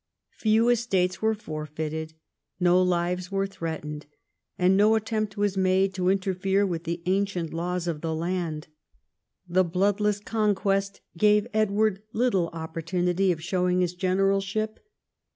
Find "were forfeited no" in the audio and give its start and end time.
1.21-2.81